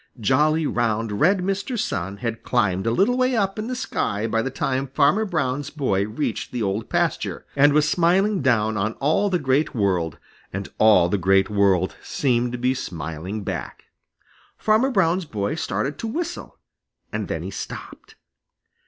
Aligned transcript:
Jolly, 0.19 0.65
round, 0.65 1.19
red 1.19 1.41
Mr. 1.41 1.77
Sun 1.77 2.17
had 2.25 2.41
climbed 2.41 2.87
a 2.87 2.91
little 2.91 3.15
way 3.15 3.35
up 3.35 3.59
in 3.59 3.67
the 3.67 3.75
sky 3.75 4.25
by 4.25 4.41
the 4.41 4.49
time 4.49 4.87
Farmer 4.87 5.25
Brown's 5.25 5.69
boy 5.69 6.07
reached 6.07 6.51
the 6.51 6.63
Old 6.63 6.89
Pasture, 6.89 7.45
and 7.55 7.71
was 7.71 7.87
smiling 7.87 8.41
down 8.41 8.77
on 8.77 8.93
all 8.93 9.29
the 9.29 9.37
Great 9.37 9.75
World, 9.75 10.17
and 10.51 10.69
all 10.79 11.07
the 11.07 11.19
Great 11.19 11.51
World 11.51 11.95
seemed 12.01 12.51
to 12.53 12.57
be 12.57 12.73
smiling 12.73 13.43
back. 13.43 13.83
Farmer 14.57 14.89
Brown's 14.89 15.25
boy 15.25 15.53
started 15.53 15.99
to 15.99 16.07
whistle, 16.07 16.57
and 17.13 17.27
then 17.27 17.43
he 17.43 17.51
stopped. 17.51 18.15